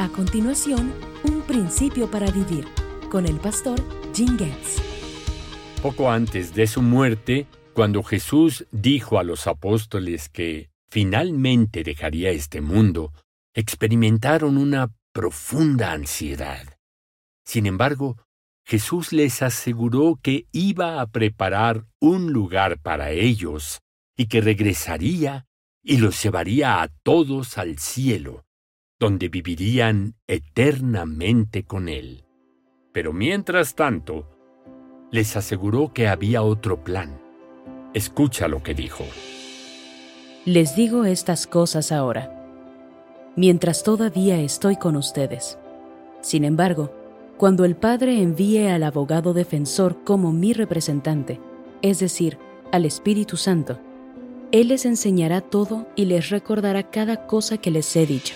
[0.00, 2.64] A continuación, un principio para vivir
[3.10, 3.80] con el pastor
[4.14, 4.80] Jim Getz.
[5.82, 12.60] Poco antes de su muerte, cuando Jesús dijo a los apóstoles que finalmente dejaría este
[12.60, 13.12] mundo,
[13.54, 16.78] experimentaron una profunda ansiedad.
[17.44, 18.18] Sin embargo,
[18.64, 23.80] Jesús les aseguró que iba a preparar un lugar para ellos
[24.16, 25.46] y que regresaría
[25.82, 28.44] y los llevaría a todos al cielo,
[29.00, 32.24] donde vivirían eternamente con Él.
[32.92, 34.28] Pero mientras tanto,
[35.10, 37.20] les aseguró que había otro plan.
[37.94, 39.04] Escucha lo que dijo.
[40.44, 42.34] Les digo estas cosas ahora,
[43.36, 45.58] mientras todavía estoy con ustedes.
[46.20, 46.92] Sin embargo,
[47.36, 51.40] cuando el Padre envíe al abogado defensor como mi representante,
[51.82, 52.36] es decir,
[52.72, 53.78] al Espíritu Santo,
[54.50, 58.34] Él les enseñará todo y les recordará cada cosa que les he dicho.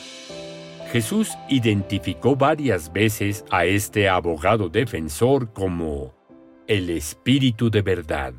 [0.92, 6.14] Jesús identificó varias veces a este abogado defensor como
[6.66, 8.34] el Espíritu de verdad.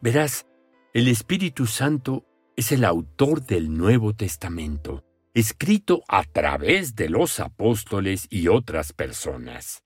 [0.00, 0.46] Verás,
[0.94, 2.24] el Espíritu Santo
[2.56, 9.84] es el autor del Nuevo Testamento, escrito a través de los apóstoles y otras personas.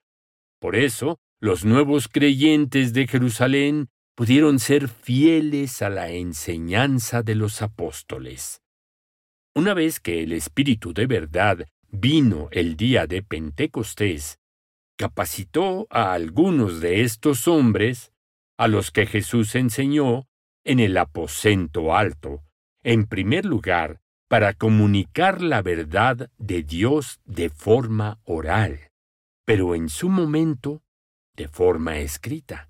[0.59, 7.61] Por eso, los nuevos creyentes de Jerusalén pudieron ser fieles a la enseñanza de los
[7.61, 8.63] apóstoles.
[9.55, 14.39] Una vez que el Espíritu de verdad vino el día de Pentecostés,
[14.97, 18.13] capacitó a algunos de estos hombres,
[18.59, 20.27] a los que Jesús enseñó,
[20.65, 22.43] en el aposento alto,
[22.83, 28.91] en primer lugar, para comunicar la verdad de Dios de forma oral
[29.51, 30.85] pero en su momento
[31.35, 32.69] de forma escrita.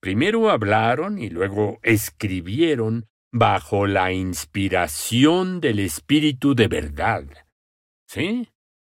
[0.00, 7.24] Primero hablaron y luego escribieron bajo la inspiración del Espíritu de verdad.
[8.12, 8.48] ¿Sí?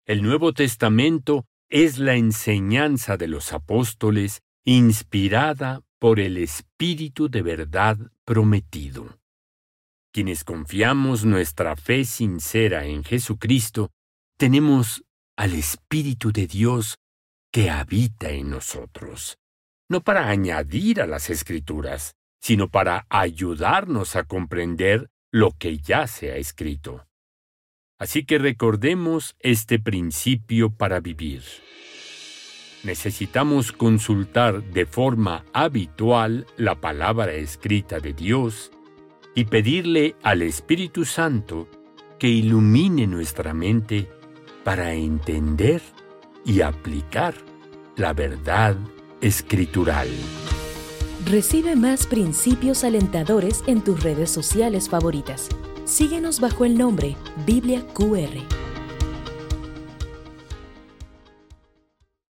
[0.07, 7.99] El Nuevo Testamento es la enseñanza de los apóstoles inspirada por el Espíritu de verdad
[8.25, 9.19] prometido.
[10.15, 13.91] Quienes confiamos nuestra fe sincera en Jesucristo,
[14.39, 15.05] tenemos
[15.37, 16.97] al Espíritu de Dios
[17.53, 19.37] que habita en nosotros,
[19.91, 26.33] no para añadir a las escrituras, sino para ayudarnos a comprender lo que ya se
[26.33, 27.07] ha escrito.
[28.03, 31.45] Así que recordemos este principio para vivir.
[32.83, 38.73] Necesitamos consultar de forma habitual la palabra escrita de Dios
[39.37, 41.69] y pedirle al Espíritu Santo
[42.19, 44.09] que ilumine nuestra mente
[44.65, 45.81] para entender
[46.45, 47.35] y aplicar
[47.95, 48.77] la verdad
[49.21, 50.09] escritural.
[51.25, 55.49] Recibe más principios alentadores en tus redes sociales favoritas.
[55.93, 58.62] Síguenos bajo el nombre Biblia QR.